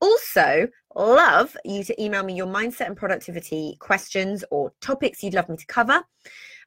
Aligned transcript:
also 0.00 0.68
love 0.94 1.56
you 1.64 1.84
to 1.84 2.02
email 2.02 2.22
me 2.22 2.34
your 2.34 2.46
mindset 2.46 2.86
and 2.86 2.96
productivity 2.96 3.76
questions 3.80 4.44
or 4.50 4.72
topics 4.80 5.22
you'd 5.22 5.34
love 5.34 5.48
me 5.48 5.56
to 5.56 5.66
cover 5.66 6.02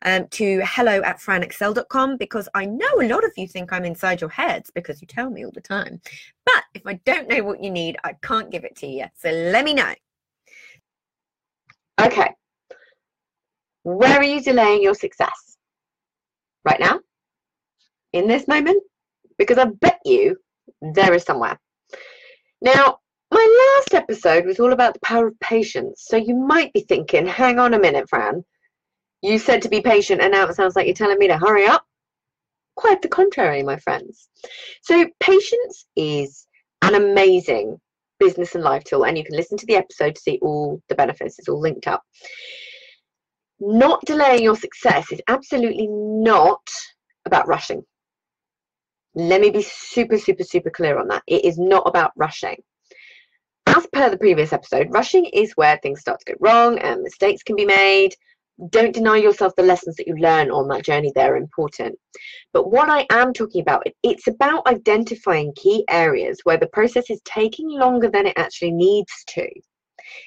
um, 0.03 0.27
to 0.29 0.61
hello 0.63 1.01
at 1.01 1.19
franexcell.com 1.19 2.17
because 2.17 2.47
I 2.53 2.65
know 2.65 3.01
a 3.01 3.07
lot 3.07 3.25
of 3.25 3.31
you 3.35 3.47
think 3.47 3.73
I'm 3.73 3.85
inside 3.85 4.21
your 4.21 4.29
heads 4.29 4.71
because 4.73 5.01
you 5.01 5.07
tell 5.07 5.29
me 5.29 5.45
all 5.45 5.51
the 5.51 5.61
time. 5.61 5.99
But 6.45 6.63
if 6.73 6.85
I 6.85 6.93
don't 7.05 7.27
know 7.27 7.43
what 7.43 7.63
you 7.63 7.69
need, 7.69 7.97
I 8.03 8.13
can't 8.21 8.51
give 8.51 8.63
it 8.63 8.75
to 8.77 8.87
you. 8.87 9.05
So 9.15 9.29
let 9.29 9.65
me 9.65 9.73
know. 9.73 9.93
Okay. 12.01 12.33
Where 13.83 14.17
are 14.17 14.23
you 14.23 14.41
delaying 14.41 14.81
your 14.81 14.95
success? 14.95 15.57
Right 16.63 16.79
now? 16.79 16.99
In 18.13 18.27
this 18.27 18.47
moment? 18.47 18.81
Because 19.37 19.57
I 19.57 19.65
bet 19.65 19.99
you 20.05 20.37
there 20.81 21.13
is 21.13 21.23
somewhere. 21.23 21.59
Now, 22.61 22.99
my 23.31 23.75
last 23.77 23.93
episode 23.93 24.45
was 24.45 24.59
all 24.59 24.73
about 24.73 24.93
the 24.93 24.99
power 25.01 25.27
of 25.27 25.39
patience. 25.39 26.05
So 26.07 26.17
you 26.17 26.35
might 26.35 26.73
be 26.73 26.81
thinking, 26.81 27.25
hang 27.25 27.59
on 27.59 27.73
a 27.73 27.79
minute, 27.79 28.09
Fran. 28.09 28.43
You 29.21 29.37
said 29.37 29.61
to 29.63 29.69
be 29.69 29.81
patient, 29.81 30.21
and 30.21 30.31
now 30.31 30.47
it 30.47 30.55
sounds 30.55 30.75
like 30.75 30.85
you're 30.87 30.95
telling 30.95 31.19
me 31.19 31.27
to 31.27 31.37
hurry 31.37 31.65
up. 31.67 31.83
Quite 32.75 33.01
the 33.01 33.09
contrary, 33.09 33.61
my 33.63 33.75
friends. 33.77 34.29
So, 34.81 35.05
patience 35.19 35.85
is 35.97 36.47
an 36.81 36.95
amazing 36.95 37.77
business 38.19 38.55
and 38.55 38.63
life 38.63 38.85
tool, 38.85 39.05
and 39.05 39.17
you 39.17 39.25
can 39.25 39.35
listen 39.35 39.57
to 39.57 39.65
the 39.65 39.75
episode 39.75 40.15
to 40.15 40.21
see 40.21 40.39
all 40.41 40.81
the 40.87 40.95
benefits. 40.95 41.37
It's 41.37 41.49
all 41.49 41.59
linked 41.59 41.87
up. 41.87 42.03
Not 43.59 43.99
delaying 44.05 44.43
your 44.43 44.55
success 44.55 45.11
is 45.11 45.21
absolutely 45.27 45.87
not 45.89 46.65
about 47.25 47.47
rushing. 47.49 47.83
Let 49.15 49.41
me 49.41 49.49
be 49.49 49.63
super, 49.63 50.17
super, 50.17 50.45
super 50.45 50.69
clear 50.69 50.97
on 50.97 51.09
that. 51.09 51.23
It 51.27 51.43
is 51.43 51.57
not 51.57 51.83
about 51.85 52.11
rushing. 52.15 52.63
As 53.75 53.85
per 53.93 54.09
the 54.09 54.17
previous 54.17 54.51
episode, 54.51 54.87
rushing 54.89 55.25
is 55.25 55.51
where 55.51 55.77
things 55.77 56.01
start 56.01 56.19
to 56.21 56.33
go 56.33 56.37
wrong 56.39 56.79
and 56.79 57.03
mistakes 57.03 57.43
can 57.43 57.55
be 57.55 57.65
made. 57.65 58.15
Don't 58.71 58.95
deny 58.95 59.17
yourself 59.17 59.53
the 59.55 59.61
lessons 59.61 59.95
that 59.95 60.07
you 60.07 60.15
learn 60.15 60.49
on 60.49 60.67
that 60.69 60.83
journey, 60.83 61.11
they're 61.13 61.35
important. 61.35 61.95
But 62.51 62.71
what 62.71 62.89
I 62.89 63.05
am 63.11 63.31
talking 63.31 63.61
about, 63.61 63.85
it's 64.01 64.25
about 64.25 64.65
identifying 64.65 65.53
key 65.55 65.85
areas 65.87 66.39
where 66.45 66.57
the 66.57 66.65
process 66.69 67.11
is 67.11 67.21
taking 67.25 67.69
longer 67.69 68.09
than 68.09 68.25
it 68.25 68.33
actually 68.37 68.71
needs 68.71 69.11
to. 69.27 69.47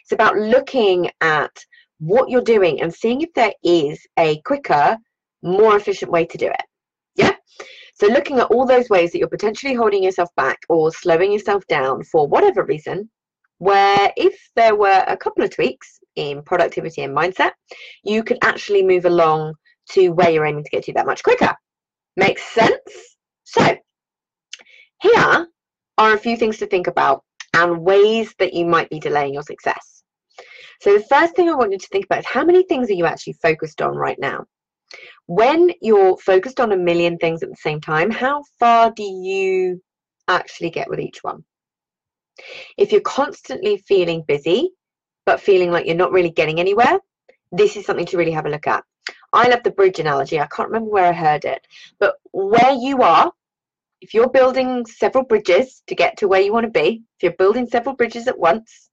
It's 0.02 0.12
about 0.12 0.36
looking 0.36 1.10
at 1.20 1.50
what 1.98 2.30
you're 2.30 2.42
doing 2.42 2.80
and 2.80 2.94
seeing 2.94 3.22
if 3.22 3.34
there 3.34 3.54
is 3.64 3.98
a 4.20 4.40
quicker, 4.42 4.96
more 5.42 5.76
efficient 5.76 6.12
way 6.12 6.26
to 6.26 6.38
do 6.38 6.46
it. 6.46 6.64
Yeah? 7.16 7.34
So, 7.94 8.06
looking 8.06 8.38
at 8.38 8.52
all 8.52 8.66
those 8.66 8.88
ways 8.88 9.10
that 9.10 9.18
you're 9.18 9.26
potentially 9.26 9.74
holding 9.74 10.04
yourself 10.04 10.28
back 10.36 10.60
or 10.68 10.92
slowing 10.92 11.32
yourself 11.32 11.66
down 11.66 12.04
for 12.04 12.28
whatever 12.28 12.64
reason, 12.64 13.10
where 13.62 14.12
if 14.16 14.36
there 14.56 14.74
were 14.74 15.04
a 15.06 15.16
couple 15.16 15.44
of 15.44 15.50
tweaks 15.50 16.00
in 16.16 16.42
productivity 16.42 17.02
and 17.02 17.16
mindset, 17.16 17.52
you 18.02 18.24
could 18.24 18.38
actually 18.42 18.82
move 18.82 19.04
along 19.04 19.54
to 19.88 20.08
where 20.08 20.30
you're 20.30 20.44
aiming 20.44 20.64
to 20.64 20.70
get 20.70 20.82
to 20.82 20.92
that 20.92 21.06
much 21.06 21.22
quicker. 21.22 21.54
Makes 22.16 22.42
sense? 22.42 23.16
So, 23.44 23.76
here 25.00 25.46
are 25.96 26.12
a 26.12 26.18
few 26.18 26.36
things 26.36 26.58
to 26.58 26.66
think 26.66 26.88
about 26.88 27.22
and 27.54 27.84
ways 27.84 28.34
that 28.40 28.52
you 28.52 28.66
might 28.66 28.90
be 28.90 28.98
delaying 28.98 29.34
your 29.34 29.44
success. 29.44 30.02
So, 30.80 30.94
the 30.94 31.04
first 31.04 31.36
thing 31.36 31.48
I 31.48 31.54
want 31.54 31.70
you 31.70 31.78
to 31.78 31.88
think 31.92 32.06
about 32.06 32.18
is 32.18 32.26
how 32.26 32.44
many 32.44 32.64
things 32.64 32.90
are 32.90 32.94
you 32.94 33.06
actually 33.06 33.34
focused 33.34 33.80
on 33.80 33.94
right 33.94 34.18
now? 34.18 34.44
When 35.26 35.70
you're 35.80 36.16
focused 36.16 36.58
on 36.58 36.72
a 36.72 36.76
million 36.76 37.16
things 37.16 37.44
at 37.44 37.48
the 37.48 37.54
same 37.54 37.80
time, 37.80 38.10
how 38.10 38.42
far 38.58 38.90
do 38.90 39.04
you 39.04 39.80
actually 40.26 40.70
get 40.70 40.90
with 40.90 40.98
each 40.98 41.22
one? 41.22 41.44
If 42.76 42.92
you're 42.92 43.00
constantly 43.02 43.78
feeling 43.86 44.24
busy, 44.26 44.70
but 45.26 45.40
feeling 45.40 45.70
like 45.70 45.86
you're 45.86 45.94
not 45.94 46.12
really 46.12 46.30
getting 46.30 46.60
anywhere, 46.60 46.98
this 47.52 47.76
is 47.76 47.86
something 47.86 48.06
to 48.06 48.16
really 48.16 48.32
have 48.32 48.46
a 48.46 48.50
look 48.50 48.66
at. 48.66 48.84
I 49.32 49.48
love 49.48 49.62
the 49.62 49.70
bridge 49.70 49.98
analogy. 49.98 50.40
I 50.40 50.46
can't 50.46 50.68
remember 50.68 50.90
where 50.90 51.06
I 51.06 51.12
heard 51.12 51.44
it, 51.44 51.66
but 51.98 52.16
where 52.32 52.72
you 52.72 53.02
are, 53.02 53.32
if 54.00 54.14
you're 54.14 54.28
building 54.28 54.84
several 54.86 55.24
bridges 55.24 55.82
to 55.86 55.94
get 55.94 56.16
to 56.18 56.28
where 56.28 56.40
you 56.40 56.52
want 56.52 56.64
to 56.64 56.70
be, 56.70 57.02
if 57.18 57.22
you're 57.22 57.32
building 57.32 57.66
several 57.66 57.94
bridges 57.94 58.26
at 58.26 58.38
once, 58.38 58.90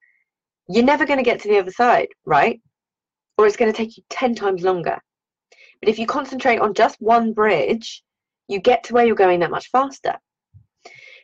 you're 0.67 0.85
never 0.85 1.05
going 1.05 1.17
to 1.17 1.23
get 1.23 1.41
to 1.41 1.47
the 1.47 1.57
other 1.57 1.71
side, 1.71 2.09
right? 2.25 2.61
Or 3.37 3.47
it's 3.47 3.57
going 3.57 3.71
to 3.71 3.77
take 3.77 3.97
you 3.97 4.03
10 4.09 4.35
times 4.35 4.61
longer. 4.61 4.99
But 5.81 5.89
if 5.89 5.97
you 5.97 6.05
concentrate 6.05 6.59
on 6.59 6.73
just 6.73 7.01
one 7.01 7.33
bridge, 7.33 8.03
you 8.47 8.59
get 8.59 8.83
to 8.85 8.93
where 8.93 9.05
you're 9.05 9.15
going 9.15 9.39
that 9.39 9.51
much 9.51 9.69
faster. 9.71 10.15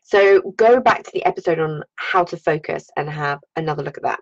So 0.08 0.40
go 0.56 0.80
back 0.80 1.02
to 1.02 1.12
the 1.16 1.26
episode 1.26 1.58
on 1.58 1.82
how 1.96 2.24
to 2.26 2.38
focus 2.38 2.88
and 2.96 3.10
have 3.10 3.40
another 3.56 3.82
look 3.82 3.98
at 3.98 4.04
that. 4.04 4.20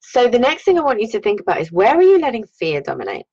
So 0.00 0.28
the 0.28 0.38
next 0.38 0.62
thing 0.62 0.78
I 0.78 0.82
want 0.82 1.00
you 1.00 1.08
to 1.08 1.20
think 1.20 1.40
about 1.40 1.60
is 1.60 1.72
where 1.72 1.96
are 1.96 2.02
you 2.02 2.20
letting 2.20 2.46
fear 2.46 2.80
dominate? 2.80 3.26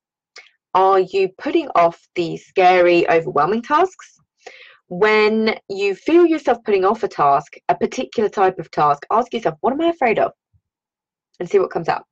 Are 0.74 1.00
you 1.00 1.30
putting 1.38 1.68
off 1.76 2.02
the 2.16 2.38
scary, 2.38 3.08
overwhelming 3.08 3.62
tasks? 3.62 4.18
When 4.88 5.60
you 5.70 5.94
feel 5.94 6.26
yourself 6.26 6.58
putting 6.66 6.86
off 6.86 7.04
a 7.04 7.08
task, 7.08 7.54
a 7.70 7.76
particular 7.76 8.28
type 8.28 8.58
of 8.58 8.72
task, 8.72 9.06
ask 9.12 9.32
yourself, 9.32 9.56
what 9.62 9.74
am 9.74 9.82
I 9.82 9.90
afraid 9.90 10.18
of? 10.18 10.32
And 11.40 11.48
see 11.48 11.60
what 11.60 11.70
comes 11.70 11.88
up. 11.88 12.08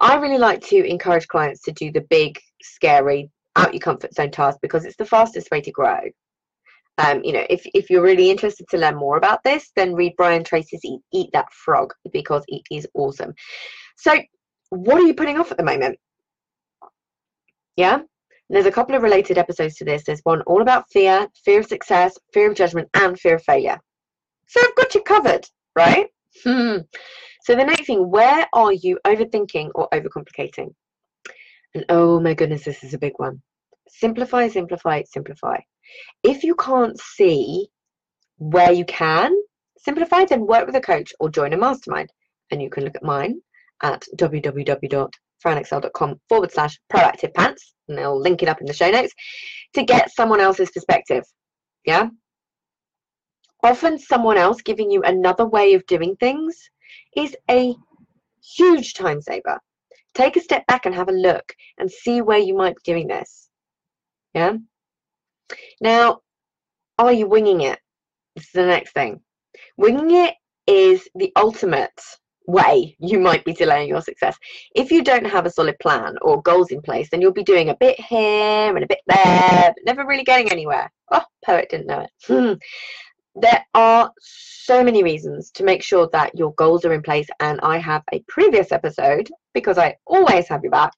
I 0.00 0.16
really 0.16 0.38
like 0.38 0.60
to 0.62 0.84
encourage 0.84 1.28
clients 1.28 1.62
to 1.62 1.72
do 1.72 1.92
the 1.92 2.04
big, 2.10 2.36
scary, 2.62 3.30
out 3.54 3.72
your 3.72 3.80
comfort 3.80 4.12
zone 4.12 4.32
task 4.32 4.58
because 4.60 4.84
it's 4.84 4.96
the 4.96 5.04
fastest 5.04 5.52
way 5.52 5.60
to 5.60 5.70
grow. 5.70 6.00
Um, 6.98 7.22
you 7.22 7.32
know, 7.32 7.46
if, 7.48 7.62
if 7.74 7.90
you're 7.90 8.02
really 8.02 8.30
interested 8.30 8.66
to 8.70 8.78
learn 8.78 8.96
more 8.96 9.16
about 9.16 9.42
this, 9.44 9.70
then 9.76 9.94
read 9.94 10.14
Brian 10.16 10.42
Tracy's 10.42 10.84
Eat, 10.84 11.00
Eat 11.12 11.30
That 11.32 11.52
Frog 11.52 11.92
because 12.12 12.44
it 12.48 12.62
is 12.70 12.86
awesome. 12.94 13.34
So, 13.96 14.14
what 14.70 14.98
are 14.98 15.06
you 15.06 15.14
putting 15.14 15.38
off 15.38 15.50
at 15.50 15.56
the 15.56 15.64
moment? 15.64 15.98
Yeah, 17.76 18.00
there's 18.50 18.66
a 18.66 18.72
couple 18.72 18.96
of 18.96 19.02
related 19.02 19.38
episodes 19.38 19.76
to 19.76 19.84
this. 19.84 20.04
There's 20.04 20.20
one 20.24 20.42
all 20.42 20.62
about 20.62 20.90
fear, 20.90 21.28
fear 21.44 21.60
of 21.60 21.66
success, 21.66 22.18
fear 22.32 22.50
of 22.50 22.56
judgment, 22.56 22.88
and 22.94 23.18
fear 23.18 23.36
of 23.36 23.44
failure. 23.44 23.78
So 24.48 24.60
I've 24.60 24.74
got 24.74 24.94
you 24.94 25.02
covered, 25.02 25.46
right? 25.76 26.08
Hmm. 26.42 26.78
So 27.42 27.54
the 27.54 27.64
next 27.64 27.86
thing, 27.86 28.10
where 28.10 28.46
are 28.52 28.72
you 28.72 28.98
overthinking 29.06 29.70
or 29.74 29.88
overcomplicating? 29.92 30.74
And 31.74 31.84
oh 31.88 32.18
my 32.20 32.34
goodness, 32.34 32.64
this 32.64 32.82
is 32.82 32.94
a 32.94 32.98
big 32.98 33.12
one. 33.16 33.42
Simplify, 33.88 34.48
simplify, 34.48 35.02
simplify. 35.04 35.58
If 36.22 36.44
you 36.44 36.54
can't 36.54 36.98
see 36.98 37.68
where 38.38 38.72
you 38.72 38.84
can 38.84 39.34
simplify, 39.78 40.24
then 40.24 40.46
work 40.46 40.66
with 40.66 40.76
a 40.76 40.80
coach 40.80 41.12
or 41.20 41.30
join 41.30 41.52
a 41.52 41.56
mastermind. 41.56 42.10
And 42.50 42.60
you 42.62 42.70
can 42.70 42.84
look 42.84 42.96
at 42.96 43.02
mine 43.02 43.40
at 43.82 44.04
www.franexcell.com 44.16 46.20
forward 46.28 46.52
slash 46.52 46.78
proactive 46.92 47.34
pants. 47.34 47.74
And 47.88 48.00
I'll 48.00 48.20
link 48.20 48.42
it 48.42 48.48
up 48.48 48.60
in 48.60 48.66
the 48.66 48.72
show 48.72 48.90
notes 48.90 49.14
to 49.74 49.84
get 49.84 50.14
someone 50.14 50.40
else's 50.40 50.70
perspective. 50.70 51.24
Yeah. 51.84 52.08
Often, 53.62 53.98
someone 53.98 54.36
else 54.36 54.62
giving 54.62 54.90
you 54.90 55.02
another 55.02 55.46
way 55.46 55.74
of 55.74 55.86
doing 55.86 56.16
things 56.16 56.56
is 57.16 57.36
a 57.50 57.74
huge 58.56 58.94
time 58.94 59.20
saver. 59.20 59.58
Take 60.14 60.36
a 60.36 60.40
step 60.40 60.66
back 60.66 60.86
and 60.86 60.94
have 60.94 61.08
a 61.08 61.12
look 61.12 61.52
and 61.78 61.90
see 61.90 62.22
where 62.22 62.38
you 62.38 62.54
might 62.54 62.76
be 62.76 62.92
doing 62.92 63.08
this. 63.08 63.50
Yeah. 64.34 64.54
Now, 65.80 66.20
are 66.98 67.12
you 67.12 67.26
winging 67.26 67.62
it? 67.62 67.78
This 68.34 68.46
is 68.46 68.52
the 68.52 68.66
next 68.66 68.92
thing. 68.92 69.20
Winging 69.76 70.16
it 70.16 70.34
is 70.66 71.08
the 71.14 71.32
ultimate 71.36 72.00
way 72.48 72.96
you 72.98 73.20
might 73.20 73.44
be 73.44 73.52
delaying 73.52 73.88
your 73.88 74.00
success. 74.00 74.36
If 74.74 74.90
you 74.90 75.04
don't 75.04 75.26
have 75.26 75.46
a 75.46 75.50
solid 75.50 75.78
plan 75.80 76.16
or 76.22 76.42
goals 76.42 76.70
in 76.70 76.80
place, 76.82 77.08
then 77.10 77.20
you'll 77.20 77.32
be 77.32 77.44
doing 77.44 77.68
a 77.68 77.76
bit 77.76 78.00
here 78.00 78.74
and 78.74 78.82
a 78.82 78.86
bit 78.86 79.00
there, 79.06 79.72
but 79.74 79.84
never 79.84 80.06
really 80.06 80.24
getting 80.24 80.50
anywhere. 80.50 80.90
Oh, 81.12 81.24
poet 81.44 81.68
didn't 81.70 81.86
know 81.86 82.00
it. 82.00 82.10
Hmm. 82.26 82.54
there 83.40 83.64
are 83.74 84.10
so 84.20 84.82
many 84.82 85.02
reasons 85.02 85.50
to 85.52 85.64
make 85.64 85.82
sure 85.82 86.08
that 86.12 86.36
your 86.36 86.52
goals 86.54 86.84
are 86.84 86.92
in 86.92 87.02
place, 87.02 87.28
and 87.40 87.60
I 87.62 87.78
have 87.78 88.02
a 88.12 88.24
previous 88.28 88.72
episode 88.72 89.30
because 89.54 89.78
I 89.78 89.96
always 90.06 90.48
have 90.48 90.64
you 90.64 90.70
back 90.70 90.92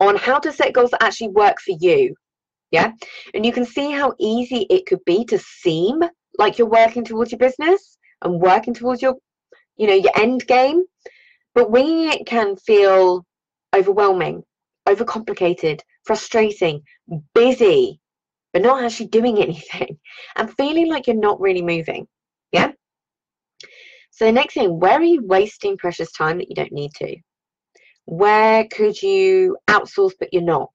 on 0.00 0.16
how 0.16 0.38
to 0.38 0.52
set 0.52 0.72
goals 0.72 0.90
that 0.92 1.02
actually 1.02 1.28
work 1.28 1.60
for 1.60 1.74
you. 1.80 2.14
Yeah, 2.70 2.92
and 3.34 3.44
you 3.44 3.52
can 3.52 3.64
see 3.64 3.90
how 3.90 4.14
easy 4.18 4.66
it 4.70 4.86
could 4.86 5.04
be 5.04 5.24
to 5.26 5.38
seem 5.38 6.00
like 6.38 6.58
you're 6.58 6.68
working 6.68 7.04
towards 7.04 7.32
your 7.32 7.38
business 7.38 7.98
and 8.22 8.40
working 8.40 8.74
towards 8.74 9.02
your 9.02 9.16
you 9.76 9.86
know 9.86 9.94
your 9.94 10.12
end 10.16 10.46
game. 10.46 10.84
But 11.54 11.70
winging 11.70 12.12
it 12.12 12.26
can 12.26 12.56
feel 12.56 13.26
overwhelming 13.74 14.44
overcomplicated 14.88 15.80
frustrating 16.04 16.82
busy 17.34 18.00
but 18.52 18.62
not 18.62 18.82
actually 18.82 19.06
doing 19.06 19.38
anything 19.42 19.98
and 20.36 20.54
feeling 20.56 20.88
like 20.88 21.06
you're 21.06 21.16
not 21.16 21.40
really 21.40 21.62
moving. 21.62 22.06
Yeah? 22.52 22.72
So 24.10 24.24
the 24.24 24.32
next 24.32 24.54
thing 24.54 24.78
where 24.80 24.98
are 24.98 25.02
you 25.02 25.24
wasting 25.24 25.76
precious 25.76 26.12
time 26.12 26.38
that 26.38 26.48
you 26.48 26.54
don't 26.54 26.72
need 26.72 26.92
to? 26.96 27.16
Where 28.06 28.66
could 28.66 29.00
you 29.00 29.56
outsource 29.68 30.12
but 30.18 30.32
you're 30.32 30.42
not 30.42 30.70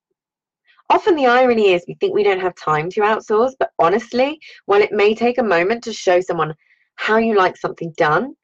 often 0.90 1.16
the 1.16 1.26
irony 1.26 1.74
is 1.74 1.84
we 1.88 1.96
think 1.96 2.14
we 2.14 2.24
don't 2.24 2.40
have 2.42 2.56
time 2.56 2.90
to 2.90 3.02
outsource 3.02 3.54
but 3.60 3.72
honestly 3.80 4.40
while 4.66 4.82
it 4.82 4.92
may 4.92 5.14
take 5.14 5.38
a 5.38 5.44
moment 5.44 5.84
to 5.84 5.94
show 5.94 6.20
someone 6.22 6.54
how 6.96 7.18
you 7.18 7.36
like 7.36 7.58
something 7.58 7.94
done 7.98 8.36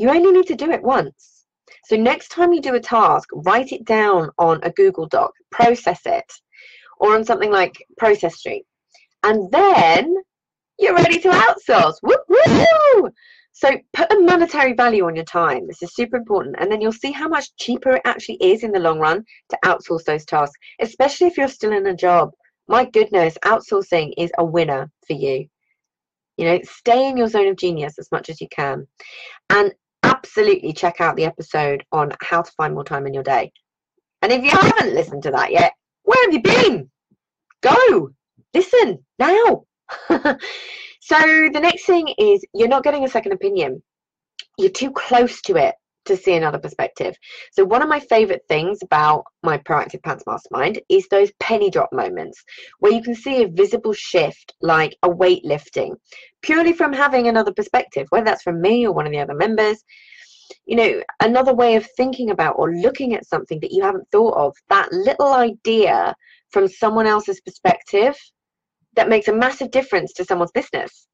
you 0.00 0.08
only 0.08 0.32
need 0.32 0.46
to 0.46 0.56
do 0.56 0.70
it 0.70 0.82
once. 0.82 1.44
So 1.84 1.94
next 1.94 2.28
time 2.28 2.54
you 2.54 2.62
do 2.62 2.74
a 2.74 2.80
task, 2.80 3.28
write 3.34 3.70
it 3.70 3.84
down 3.84 4.30
on 4.38 4.58
a 4.62 4.70
Google 4.70 5.06
Doc, 5.06 5.32
process 5.50 6.00
it, 6.06 6.24
or 6.98 7.14
on 7.14 7.22
something 7.22 7.50
like 7.50 7.76
Process 7.98 8.38
Street. 8.38 8.64
And 9.24 9.52
then 9.52 10.16
you're 10.78 10.94
ready 10.94 11.18
to 11.18 11.28
outsource. 11.28 11.96
Woo-hoo! 12.02 13.10
So 13.52 13.76
put 13.92 14.12
a 14.12 14.20
monetary 14.20 14.72
value 14.74 15.06
on 15.06 15.16
your 15.16 15.24
time. 15.24 15.66
This 15.66 15.82
is 15.82 15.94
super 15.94 16.16
important. 16.16 16.56
And 16.58 16.70
then 16.70 16.80
you'll 16.80 16.92
see 16.92 17.12
how 17.12 17.28
much 17.28 17.54
cheaper 17.56 17.92
it 17.92 18.02
actually 18.04 18.36
is 18.36 18.62
in 18.62 18.72
the 18.72 18.78
long 18.78 18.98
run 18.98 19.24
to 19.50 19.58
outsource 19.64 20.04
those 20.04 20.24
tasks, 20.24 20.56
especially 20.80 21.26
if 21.26 21.36
you're 21.36 21.48
still 21.48 21.72
in 21.72 21.86
a 21.86 21.96
job. 21.96 22.30
My 22.68 22.84
goodness, 22.84 23.36
outsourcing 23.44 24.12
is 24.16 24.30
a 24.38 24.44
winner 24.44 24.90
for 25.06 25.14
you. 25.14 25.46
You 26.36 26.44
know, 26.46 26.60
stay 26.64 27.08
in 27.08 27.16
your 27.16 27.26
zone 27.26 27.48
of 27.48 27.56
genius 27.56 27.98
as 27.98 28.10
much 28.12 28.30
as 28.30 28.40
you 28.40 28.48
can. 28.48 28.86
And 29.50 29.72
absolutely 30.02 30.72
check 30.72 31.00
out 31.00 31.16
the 31.16 31.24
episode 31.24 31.84
on 31.92 32.12
how 32.20 32.42
to 32.42 32.50
find 32.52 32.74
more 32.74 32.84
time 32.84 33.06
in 33.06 33.14
your 33.14 33.22
day. 33.22 33.52
And 34.22 34.32
if 34.32 34.42
you 34.42 34.50
haven't 34.50 34.94
listened 34.94 35.22
to 35.24 35.30
that 35.32 35.50
yet, 35.50 35.72
where 36.04 36.24
have 36.24 36.32
you 36.32 36.42
been? 36.42 36.90
Go, 37.62 38.10
listen 38.54 39.04
now. 39.18 39.64
so 41.10 41.18
the 41.52 41.58
next 41.60 41.86
thing 41.86 42.14
is 42.18 42.44
you're 42.54 42.68
not 42.68 42.84
getting 42.84 43.02
a 43.02 43.08
second 43.08 43.32
opinion. 43.32 43.82
You're 44.56 44.70
too 44.70 44.92
close 44.92 45.40
to 45.42 45.56
it 45.56 45.74
to 46.04 46.16
see 46.16 46.36
another 46.36 46.60
perspective. 46.60 47.16
So 47.50 47.64
one 47.64 47.82
of 47.82 47.88
my 47.88 47.98
favorite 47.98 48.42
things 48.48 48.78
about 48.80 49.24
my 49.42 49.58
proactive 49.58 50.04
pants 50.04 50.22
mastermind 50.24 50.80
is 50.88 51.08
those 51.08 51.32
penny 51.40 51.68
drop 51.68 51.92
moments 51.92 52.40
where 52.78 52.92
you 52.92 53.02
can 53.02 53.16
see 53.16 53.42
a 53.42 53.48
visible 53.48 53.92
shift 53.92 54.54
like 54.62 54.96
a 55.02 55.10
weight 55.10 55.44
lifting 55.44 55.96
purely 56.42 56.72
from 56.72 56.92
having 56.92 57.26
another 57.26 57.52
perspective, 57.52 58.06
whether 58.10 58.26
that's 58.26 58.44
from 58.44 58.60
me 58.60 58.86
or 58.86 58.92
one 58.92 59.06
of 59.06 59.10
the 59.10 59.18
other 59.18 59.34
members. 59.34 59.82
You 60.64 60.76
know, 60.76 61.02
another 61.18 61.52
way 61.52 61.74
of 61.74 61.88
thinking 61.96 62.30
about 62.30 62.54
or 62.56 62.72
looking 62.72 63.16
at 63.16 63.26
something 63.26 63.58
that 63.62 63.72
you 63.72 63.82
haven't 63.82 64.08
thought 64.12 64.36
of, 64.36 64.54
that 64.68 64.92
little 64.92 65.32
idea 65.32 66.14
from 66.50 66.68
someone 66.68 67.08
else's 67.08 67.40
perspective 67.40 68.16
that 68.96 69.08
makes 69.08 69.28
a 69.28 69.32
massive 69.32 69.70
difference 69.70 70.12
to 70.14 70.24
someone's 70.24 70.52
business, 70.52 71.06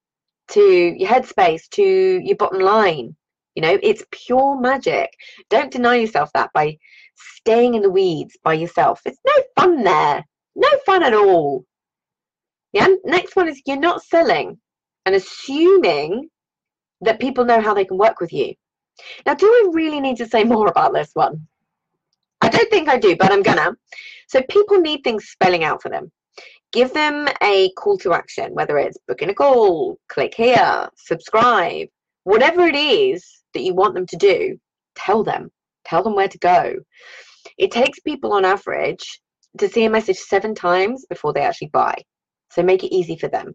to 0.49 0.95
your 0.97 1.09
headspace, 1.09 1.69
to 1.71 1.83
your 2.23 2.37
bottom 2.37 2.61
line 2.61 3.17
you 3.57 3.63
know, 3.63 3.79
it's 3.83 4.05
pure 4.11 4.61
magic. 4.61 5.11
Don't 5.49 5.73
deny 5.73 5.97
yourself 5.97 6.31
that 6.35 6.51
by 6.53 6.77
staying 7.17 7.75
in 7.75 7.83
the 7.83 7.91
weeds 7.91 8.37
by 8.45 8.53
yourself. 8.53 9.01
It's 9.07 9.19
no 9.27 9.43
fun 9.59 9.83
there. 9.83 10.23
No 10.55 10.69
fun 10.85 11.03
at 11.03 11.15
all. 11.15 11.65
Yeah. 12.73 12.89
Next 13.05 13.35
one 13.35 13.49
is 13.49 13.61
you're 13.65 13.79
not 13.79 14.05
selling 14.05 14.59
and 15.07 15.15
assuming 15.15 16.29
that 17.01 17.19
people 17.19 17.47
know 17.47 17.61
how 17.61 17.73
they 17.73 17.87
can 17.87 17.97
work 17.97 18.21
with 18.21 18.33
you. 18.33 18.55
Now, 19.25 19.35
do 19.35 19.47
I 19.47 19.71
really 19.73 20.01
need 20.01 20.19
to 20.19 20.29
say 20.29 20.45
more 20.45 20.69
about 20.69 20.93
this 20.93 21.11
one? 21.15 21.47
I 22.43 22.51
don't 22.51 22.71
think 22.71 22.91
I 22.91 22.99
do, 22.99 23.17
but 23.17 23.33
I'm 23.33 23.43
gonna. 23.43 23.73
So 24.29 24.43
people 24.51 24.81
need 24.81 25.03
things 25.03 25.29
spelling 25.29 25.65
out 25.65 25.81
for 25.81 25.89
them. 25.89 26.13
Give 26.73 26.93
them 26.93 27.29
a 27.43 27.71
call 27.73 27.97
to 27.99 28.13
action, 28.13 28.55
whether 28.55 28.79
it's 28.79 28.99
booking 29.07 29.31
a 29.31 29.35
call, 29.35 29.99
click 30.09 30.35
here, 30.35 30.89
subscribe, 30.97 31.89
whatever 32.25 32.67
it 32.67 32.75
is 32.75 33.43
that 33.55 33.63
you 33.63 33.75
want 33.75 33.95
them 33.95 34.07
to 34.07 34.17
do, 34.17 34.59
tell 34.95 35.23
them. 35.23 35.51
Tell 35.85 36.03
them 36.03 36.17
where 36.17 36.29
to 36.29 36.39
go. 36.39 36.75
It 37.59 37.71
takes 37.71 38.01
people 38.01 38.33
on 38.33 38.45
average 38.45 39.21
to 39.59 39.69
see 39.69 39.85
a 39.85 39.91
message 39.91 40.19
seven 40.19 40.55
times 40.55 41.07
before 41.09 41.33
they 41.33 41.43
actually 41.43 41.69
buy. 41.69 41.95
So 42.51 42.63
make 42.63 42.83
it 42.83 42.95
easy 42.95 43.17
for 43.17 43.29
them. 43.29 43.55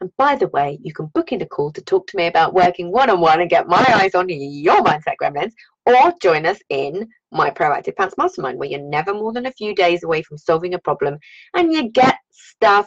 And 0.00 0.10
by 0.16 0.36
the 0.36 0.48
way, 0.48 0.78
you 0.82 0.92
can 0.92 1.06
book 1.06 1.32
in 1.32 1.42
a 1.42 1.46
call 1.46 1.72
to 1.72 1.82
talk 1.82 2.06
to 2.06 2.16
me 2.16 2.26
about 2.26 2.54
working 2.54 2.92
one 2.92 3.10
on 3.10 3.20
one 3.20 3.40
and 3.40 3.50
get 3.50 3.66
my 3.66 3.84
eyes 3.94 4.14
on 4.14 4.26
your 4.28 4.82
mindset 4.82 5.16
gremlins, 5.20 5.52
or 5.86 6.12
join 6.20 6.44
us 6.46 6.58
in 6.68 7.08
my 7.32 7.50
Proactive 7.50 7.96
Pants 7.96 8.14
Mastermind, 8.18 8.58
where 8.58 8.68
you're 8.68 8.80
never 8.80 9.14
more 9.14 9.32
than 9.32 9.46
a 9.46 9.52
few 9.52 9.74
days 9.74 10.02
away 10.02 10.20
from 10.22 10.36
solving 10.38 10.74
a 10.74 10.78
problem 10.80 11.16
and 11.54 11.72
you 11.72 11.90
get 11.90 12.16
stuff 12.30 12.86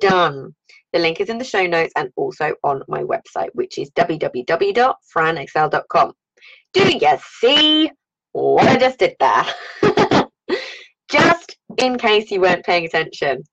done. 0.00 0.54
The 0.92 0.98
link 0.98 1.20
is 1.20 1.28
in 1.28 1.38
the 1.38 1.44
show 1.44 1.66
notes 1.66 1.92
and 1.96 2.10
also 2.16 2.54
on 2.64 2.82
my 2.88 3.02
website, 3.02 3.50
which 3.52 3.78
is 3.78 3.90
www.franexcell.com. 3.90 6.12
Do 6.72 6.80
you 6.80 6.98
see 7.40 7.90
what 8.32 8.68
I 8.68 8.78
just 8.78 8.98
did 8.98 9.14
there? 9.20 9.44
just 11.10 11.56
in 11.78 11.98
case 11.98 12.30
you 12.30 12.40
weren't 12.40 12.64
paying 12.64 12.86
attention. 12.86 13.44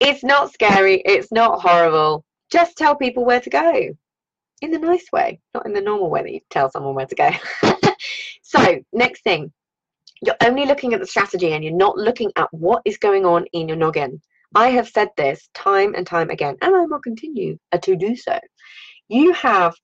It's 0.00 0.22
not 0.22 0.52
scary, 0.52 1.02
it's 1.04 1.32
not 1.32 1.60
horrible. 1.60 2.24
Just 2.50 2.76
tell 2.76 2.96
people 2.96 3.24
where 3.24 3.40
to 3.40 3.50
go 3.50 3.88
in 4.60 4.70
the 4.70 4.78
nice 4.78 5.06
way, 5.12 5.40
not 5.54 5.66
in 5.66 5.72
the 5.72 5.80
normal 5.80 6.10
way 6.10 6.22
that 6.22 6.32
you 6.32 6.40
tell 6.50 6.70
someone 6.70 6.94
where 6.94 7.06
to 7.06 7.14
go. 7.14 7.30
so, 8.48 8.80
next 8.94 9.24
thing, 9.24 9.52
you're 10.22 10.42
only 10.42 10.64
looking 10.64 10.94
at 10.94 11.00
the 11.00 11.06
strategy 11.06 11.52
and 11.52 11.62
you're 11.62 11.74
not 11.74 11.98
looking 11.98 12.32
at 12.36 12.48
what 12.50 12.80
is 12.86 12.96
going 12.96 13.26
on 13.26 13.44
in 13.52 13.68
your 13.68 13.76
noggin. 13.76 14.22
I 14.54 14.70
have 14.70 14.88
said 14.88 15.08
this 15.18 15.50
time 15.52 15.94
and 15.94 16.06
time 16.06 16.30
again, 16.30 16.56
and 16.62 16.74
I 16.74 16.86
will 16.86 16.98
continue 17.00 17.58
uh, 17.72 17.76
to 17.76 17.94
do 17.94 18.16
so. 18.16 18.38
You 19.08 19.34
have 19.34 19.74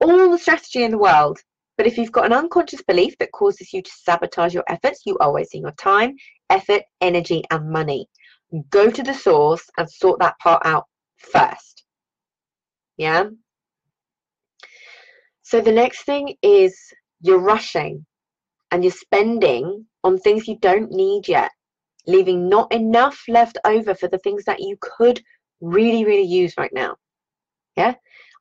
all 0.00 0.32
the 0.32 0.38
strategy 0.38 0.82
in 0.82 0.90
the 0.90 0.98
world, 0.98 1.38
but 1.76 1.86
if 1.86 1.96
you've 1.96 2.10
got 2.10 2.26
an 2.26 2.32
unconscious 2.32 2.82
belief 2.82 3.16
that 3.20 3.30
causes 3.30 3.72
you 3.72 3.82
to 3.82 3.90
sabotage 4.02 4.52
your 4.52 4.64
efforts, 4.66 5.02
you 5.06 5.16
are 5.18 5.32
wasting 5.32 5.62
your 5.62 5.74
time, 5.78 6.16
effort, 6.50 6.82
energy, 7.00 7.44
and 7.52 7.70
money. 7.70 8.08
Go 8.70 8.90
to 8.90 9.02
the 9.04 9.14
source 9.14 9.62
and 9.78 9.88
sort 9.88 10.18
that 10.18 10.36
part 10.40 10.66
out 10.66 10.86
first. 11.18 11.84
Yeah? 12.96 13.26
So 15.42 15.60
the 15.60 15.70
next 15.70 16.02
thing 16.02 16.34
is 16.42 16.76
you're 17.22 17.38
rushing 17.38 18.04
and 18.70 18.84
you're 18.84 18.92
spending 18.92 19.86
on 20.04 20.18
things 20.18 20.46
you 20.46 20.58
don't 20.58 20.90
need 20.90 21.28
yet 21.28 21.50
leaving 22.06 22.48
not 22.48 22.72
enough 22.72 23.22
left 23.28 23.58
over 23.64 23.94
for 23.94 24.08
the 24.08 24.18
things 24.18 24.44
that 24.44 24.60
you 24.60 24.76
could 24.80 25.22
really, 25.60 26.04
really 26.04 26.26
use 26.26 26.54
right 26.58 26.72
now. 26.72 26.96
Yeah, 27.76 27.94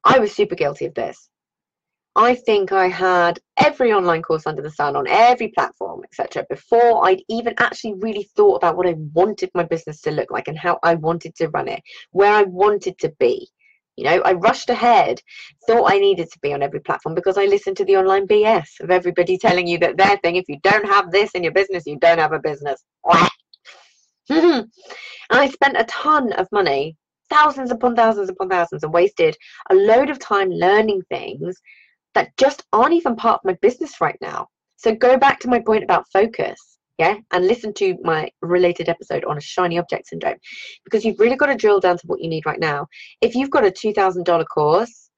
I 0.03 0.19
was 0.19 0.33
super 0.33 0.55
guilty 0.55 0.85
of 0.85 0.93
this. 0.93 1.29
I 2.13 2.35
think 2.35 2.73
I 2.73 2.87
had 2.87 3.39
every 3.57 3.93
online 3.93 4.21
course 4.21 4.45
under 4.45 4.61
the 4.61 4.71
sun 4.71 4.97
on 4.97 5.07
every 5.07 5.47
platform, 5.49 6.03
etc., 6.03 6.45
before 6.49 7.07
I'd 7.07 7.21
even 7.29 7.53
actually 7.57 7.93
really 7.99 8.23
thought 8.35 8.55
about 8.55 8.75
what 8.75 8.87
I 8.87 8.95
wanted 9.13 9.49
my 9.53 9.63
business 9.63 10.01
to 10.01 10.11
look 10.11 10.29
like 10.29 10.49
and 10.49 10.57
how 10.57 10.77
I 10.83 10.95
wanted 10.95 11.35
to 11.35 11.47
run 11.49 11.69
it, 11.69 11.81
where 12.11 12.33
I 12.33 12.43
wanted 12.43 12.97
to 12.99 13.13
be. 13.17 13.47
You 13.97 14.05
know, 14.05 14.21
I 14.21 14.33
rushed 14.33 14.69
ahead, 14.69 15.19
thought 15.67 15.91
I 15.91 15.99
needed 15.99 16.31
to 16.31 16.39
be 16.39 16.53
on 16.53 16.63
every 16.63 16.79
platform 16.79 17.13
because 17.13 17.37
I 17.37 17.45
listened 17.45 17.77
to 17.77 17.85
the 17.85 17.97
online 17.97 18.27
BS 18.27 18.79
of 18.79 18.89
everybody 18.89 19.37
telling 19.37 19.67
you 19.67 19.77
that 19.79 19.97
their 19.97 20.17
thing, 20.17 20.37
if 20.37 20.47
you 20.47 20.57
don't 20.63 20.85
have 20.85 21.11
this 21.11 21.31
in 21.31 21.43
your 21.43 21.51
business, 21.53 21.85
you 21.85 21.99
don't 21.99 22.19
have 22.19 22.33
a 22.33 22.39
business. 22.39 22.83
and 24.29 24.67
I 25.29 25.49
spent 25.49 25.77
a 25.77 25.85
ton 25.85 26.31
of 26.33 26.47
money, 26.51 26.95
thousands 27.29 27.71
upon 27.71 27.95
thousands 27.95 28.29
upon 28.29 28.49
thousands, 28.49 28.83
and 28.83 28.93
wasted 28.93 29.35
a 29.69 29.75
load 29.75 30.09
of 30.09 30.19
time 30.19 30.49
learning 30.49 31.01
things 31.09 31.55
that 32.13 32.35
just 32.37 32.63
aren't 32.73 32.93
even 32.93 33.15
part 33.15 33.41
of 33.41 33.45
my 33.45 33.57
business 33.61 34.01
right 34.01 34.17
now. 34.21 34.47
So 34.77 34.95
go 34.95 35.17
back 35.17 35.39
to 35.41 35.49
my 35.49 35.59
point 35.59 35.83
about 35.83 36.05
focus, 36.11 36.70
yeah, 37.01 37.15
and 37.31 37.47
listen 37.47 37.73
to 37.73 37.97
my 38.03 38.29
related 38.43 38.87
episode 38.87 39.25
on 39.25 39.35
a 39.35 39.41
shiny 39.41 39.79
object 39.79 40.05
syndrome 40.05 40.37
because 40.83 41.03
you've 41.03 41.19
really 41.19 41.35
got 41.35 41.47
to 41.47 41.55
drill 41.55 41.79
down 41.79 41.97
to 41.97 42.05
what 42.05 42.21
you 42.21 42.29
need 42.29 42.45
right 42.45 42.59
now. 42.59 42.85
If 43.21 43.33
you've 43.33 43.49
got 43.49 43.65
a 43.65 43.71
$2,000 43.71 44.45
course 44.45 45.09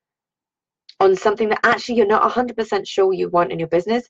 on 1.01 1.17
something 1.17 1.49
that 1.49 1.59
actually 1.65 1.95
you're 1.95 2.07
not 2.07 2.31
100% 2.31 2.87
sure 2.87 3.11
you 3.11 3.27
want 3.27 3.51
in 3.51 3.59
your 3.59 3.67
business, 3.67 4.07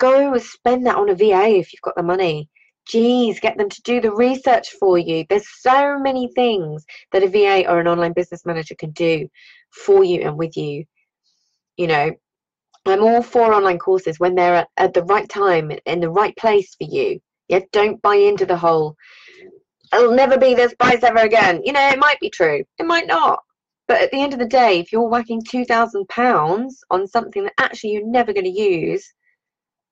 go 0.00 0.38
spend 0.38 0.86
that 0.86 0.96
on 0.96 1.10
a 1.10 1.14
VA 1.14 1.58
if 1.58 1.74
you've 1.74 1.82
got 1.82 1.96
the 1.96 2.02
money. 2.02 2.48
Geez, 2.88 3.40
get 3.40 3.58
them 3.58 3.68
to 3.68 3.82
do 3.82 4.00
the 4.00 4.14
research 4.14 4.70
for 4.80 4.96
you. 4.96 5.26
There's 5.28 5.46
so 5.60 5.98
many 5.98 6.30
things 6.34 6.82
that 7.12 7.22
a 7.22 7.28
VA 7.28 7.70
or 7.70 7.78
an 7.78 7.88
online 7.88 8.14
business 8.14 8.46
manager 8.46 8.74
can 8.74 8.92
do 8.92 9.28
for 9.70 10.02
you 10.02 10.22
and 10.22 10.38
with 10.38 10.56
you. 10.56 10.86
You 11.76 11.88
know, 11.88 12.12
I'm 12.86 13.02
all 13.02 13.22
for 13.22 13.54
online 13.54 13.78
courses 13.78 14.18
when 14.18 14.34
they're 14.34 14.56
at, 14.56 14.68
at 14.76 14.94
the 14.94 15.04
right 15.04 15.28
time 15.28 15.72
in 15.86 16.00
the 16.00 16.10
right 16.10 16.36
place 16.36 16.74
for 16.74 16.84
you. 16.84 17.20
Yeah, 17.48 17.60
don't 17.72 18.02
buy 18.02 18.16
into 18.16 18.46
the 18.46 18.56
whole 18.56 18.96
it'll 19.92 20.14
never 20.14 20.38
be 20.38 20.54
this 20.54 20.74
price 20.74 21.02
ever 21.02 21.18
again. 21.18 21.60
You 21.64 21.72
know, 21.72 21.88
it 21.88 21.98
might 21.98 22.20
be 22.20 22.30
true, 22.30 22.64
it 22.78 22.86
might 22.86 23.06
not. 23.06 23.42
But 23.88 24.00
at 24.00 24.10
the 24.10 24.22
end 24.22 24.32
of 24.32 24.38
the 24.38 24.46
day, 24.46 24.78
if 24.78 24.92
you're 24.92 25.08
whacking 25.08 25.42
two 25.42 25.64
thousand 25.64 26.08
pounds 26.08 26.82
on 26.90 27.06
something 27.06 27.44
that 27.44 27.52
actually 27.58 27.90
you're 27.90 28.06
never 28.06 28.32
going 28.32 28.44
to 28.44 28.50
use, 28.50 29.12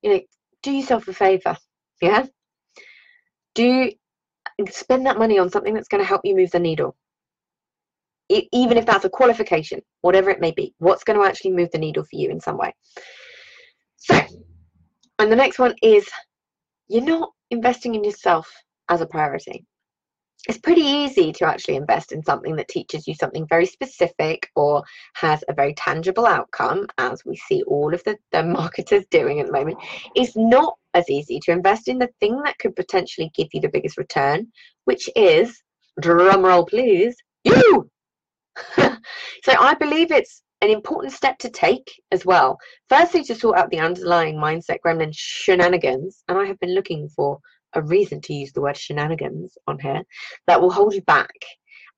you 0.01 0.13
know, 0.13 0.21
do 0.63 0.71
yourself 0.71 1.07
a 1.07 1.13
favour. 1.13 1.57
Yeah. 2.01 2.25
Do 3.53 3.91
spend 4.69 5.05
that 5.05 5.17
money 5.19 5.37
on 5.39 5.49
something 5.49 5.73
that's 5.73 5.87
going 5.87 6.01
to 6.01 6.07
help 6.07 6.21
you 6.23 6.35
move 6.35 6.51
the 6.51 6.59
needle. 6.59 6.95
Even 8.51 8.77
if 8.77 8.85
that's 8.85 9.05
a 9.05 9.09
qualification, 9.09 9.81
whatever 10.01 10.29
it 10.29 10.39
may 10.39 10.51
be, 10.51 10.73
what's 10.79 11.03
going 11.03 11.19
to 11.19 11.25
actually 11.25 11.51
move 11.51 11.69
the 11.71 11.77
needle 11.77 12.03
for 12.03 12.15
you 12.15 12.29
in 12.29 12.39
some 12.39 12.57
way. 12.57 12.73
So, 13.97 14.19
and 15.19 15.31
the 15.31 15.35
next 15.35 15.59
one 15.59 15.75
is 15.81 16.09
you're 16.87 17.03
not 17.03 17.31
investing 17.49 17.95
in 17.95 18.03
yourself 18.03 18.51
as 18.89 19.01
a 19.01 19.05
priority 19.05 19.65
it's 20.47 20.57
pretty 20.57 20.81
easy 20.81 21.31
to 21.31 21.45
actually 21.45 21.75
invest 21.75 22.11
in 22.11 22.23
something 22.23 22.55
that 22.55 22.67
teaches 22.67 23.07
you 23.07 23.13
something 23.13 23.45
very 23.47 23.65
specific 23.65 24.49
or 24.55 24.83
has 25.13 25.43
a 25.47 25.53
very 25.53 25.73
tangible 25.75 26.25
outcome, 26.25 26.87
as 26.97 27.23
we 27.25 27.35
see 27.35 27.61
all 27.63 27.93
of 27.93 28.03
the, 28.05 28.17
the 28.31 28.43
marketers 28.59 29.05
doing 29.11 29.39
at 29.39 29.47
the 29.47 29.51
moment. 29.51 29.77
It's 30.15 30.35
not 30.35 30.75
as 30.93 31.09
easy 31.09 31.39
to 31.43 31.51
invest 31.51 31.87
in 31.87 31.99
the 31.99 32.09
thing 32.19 32.41
that 32.43 32.57
could 32.57 32.75
potentially 32.75 33.31
give 33.35 33.49
you 33.53 33.61
the 33.61 33.69
biggest 33.69 33.97
return, 33.97 34.47
which 34.85 35.09
is, 35.15 35.61
drumroll 36.01 36.67
please, 36.67 37.15
you! 37.43 37.89
so 38.77 39.53
I 39.59 39.73
believe 39.75 40.11
it's 40.11 40.43
an 40.61 40.69
important 40.69 41.13
step 41.13 41.37
to 41.39 41.49
take 41.49 41.91
as 42.11 42.25
well. 42.25 42.57
Firstly, 42.89 43.23
to 43.23 43.35
sort 43.35 43.57
out 43.57 43.69
the 43.71 43.79
underlying 43.79 44.35
mindset 44.35 44.77
gremlin 44.85 45.11
shenanigans, 45.13 46.23
and 46.27 46.37
I 46.37 46.45
have 46.45 46.59
been 46.59 46.75
looking 46.75 47.09
for 47.09 47.39
a 47.73 47.81
reason 47.81 48.21
to 48.21 48.33
use 48.33 48.51
the 48.51 48.61
word 48.61 48.77
shenanigans 48.77 49.57
on 49.67 49.79
here 49.79 50.03
that 50.47 50.61
will 50.61 50.71
hold 50.71 50.93
you 50.93 51.01
back 51.03 51.31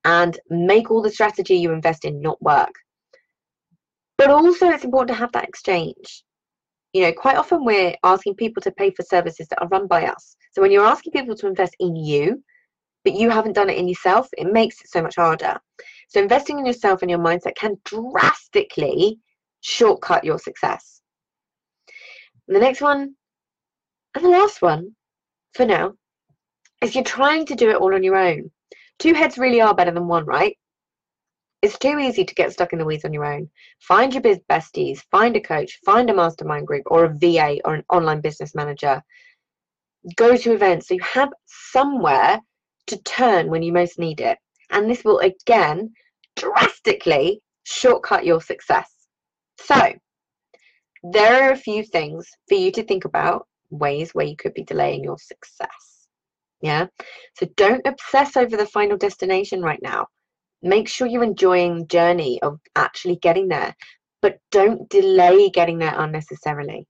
and 0.06 0.40
make 0.50 0.92
all 0.92 1.02
the 1.02 1.12
strategy 1.12 1.56
you 1.56 1.72
invest 1.72 2.06
in 2.06 2.22
not 2.22 2.42
work. 2.42 2.74
But 4.18 4.30
also, 4.30 4.70
it's 4.70 4.84
important 4.84 5.10
to 5.10 5.20
have 5.20 5.32
that 5.34 5.48
exchange. 5.48 6.24
You 6.94 7.02
know, 7.02 7.12
quite 7.12 7.38
often 7.38 7.66
we're 7.66 7.96
asking 8.04 8.36
people 8.36 8.62
to 8.62 8.72
pay 8.72 8.92
for 8.92 9.04
services 9.04 9.48
that 9.48 9.62
are 9.62 9.68
run 9.70 9.88
by 9.88 10.06
us. 10.06 10.36
So 10.52 10.62
when 10.62 10.72
you're 10.72 10.86
asking 10.86 11.14
people 11.14 11.36
to 11.36 11.48
invest 11.48 11.76
in 11.80 11.96
you, 11.96 12.44
but 13.04 13.14
you 13.14 13.30
haven't 13.30 13.54
done 13.54 13.70
it 13.70 13.78
in 13.78 13.88
yourself, 13.88 14.30
it 14.38 14.52
makes 14.52 14.80
it 14.82 14.90
so 14.90 15.02
much 15.02 15.16
harder. 15.16 15.60
So 16.14 16.22
investing 16.22 16.60
in 16.60 16.66
yourself 16.68 17.02
and 17.02 17.10
your 17.10 17.20
mindset 17.20 17.56
can 17.56 17.76
drastically 17.86 19.18
shortcut 19.62 20.24
your 20.24 20.38
success. 20.38 21.02
And 22.48 22.56
the 22.56 22.60
next 22.60 22.82
one, 22.82 23.16
and 24.14 24.24
the 24.24 24.30
last 24.30 24.62
one, 24.62 24.96
for 25.56 25.66
now, 25.66 25.94
is 26.82 26.94
you're 26.94 27.04
trying 27.04 27.48
to 27.48 27.56
do 27.56 27.72
it 27.72 27.78
all 27.78 27.96
on 27.96 28.04
your 28.04 28.16
own. 28.16 28.52
Two 29.00 29.16
heads 29.16 29.40
really 29.40 29.60
are 29.60 29.74
better 29.74 29.90
than 29.90 30.08
one, 30.08 30.26
right? 30.26 30.56
It's 31.64 31.80
too 31.80 31.98
easy 31.98 32.24
to 32.26 32.36
get 32.36 32.52
stuck 32.52 32.74
in 32.74 32.80
the 32.80 32.86
weeds 32.86 33.06
on 33.06 33.14
your 33.14 33.26
own. 33.26 33.50
Find 33.80 34.14
your 34.14 34.22
biz 34.22 34.40
besties, 34.48 35.02
find 35.10 35.36
a 35.36 35.42
coach, 35.42 35.80
find 35.84 36.12
a 36.12 36.14
mastermind 36.14 36.68
group 36.68 36.84
or 36.88 37.06
a 37.06 37.16
VA 37.18 37.58
or 37.66 37.74
an 37.74 37.86
online 37.90 38.22
business 38.22 38.54
manager. 38.54 39.02
Go 40.16 40.38
to 40.38 40.54
events 40.54 40.90
so 40.90 40.94
you 40.94 41.02
have 41.02 41.34
somewhere 41.48 42.40
to 42.86 43.02
turn 43.02 43.50
when 43.50 43.64
you 43.64 43.74
most 43.74 43.98
need 43.98 44.20
it. 44.20 44.38
And 44.70 44.88
this 44.88 45.04
will 45.04 45.20
again 45.20 45.94
drastically 46.36 47.42
shortcut 47.64 48.26
your 48.26 48.42
success. 48.42 48.90
So, 49.60 49.94
there 51.04 51.44
are 51.44 51.52
a 51.52 51.58
few 51.58 51.84
things 51.84 52.28
for 52.48 52.56
you 52.56 52.72
to 52.72 52.84
think 52.84 53.06
about 53.06 53.48
ways 53.70 54.12
where 54.14 54.26
you 54.26 54.36
could 54.36 54.54
be 54.54 54.64
delaying 54.64 55.04
your 55.04 55.18
success. 55.18 56.08
Yeah. 56.62 56.88
So 57.36 57.48
don't 57.58 57.86
obsess 57.86 58.38
over 58.38 58.56
the 58.56 58.66
final 58.66 58.98
destination 58.98 59.62
right 59.62 59.82
now. 59.82 60.08
Make 60.62 60.88
sure 60.88 61.08
you're 61.08 61.24
enjoying 61.24 61.80
the 61.80 61.86
journey 61.86 62.42
of 62.42 62.60
actually 62.78 63.18
getting 63.18 63.50
there, 63.50 63.76
but 64.22 64.40
don't 64.50 64.90
delay 64.90 65.50
getting 65.50 65.80
there 65.80 65.94
unnecessarily. 66.00 66.88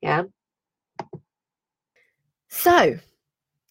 Yeah. 0.00 0.24
So 2.48 2.98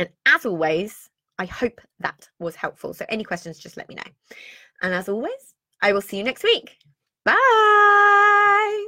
And 0.00 0.08
as 0.24 0.46
always, 0.46 1.10
I 1.38 1.44
hope 1.44 1.78
that 1.98 2.26
was 2.38 2.56
helpful. 2.56 2.94
So, 2.94 3.04
any 3.10 3.22
questions, 3.22 3.58
just 3.58 3.76
let 3.76 3.86
me 3.90 3.96
know. 3.96 4.36
And 4.80 4.94
as 4.94 5.10
always, 5.10 5.54
I 5.82 5.92
will 5.92 6.00
see 6.00 6.16
you 6.16 6.24
next 6.24 6.42
week. 6.42 6.74
Bye. 7.26 8.86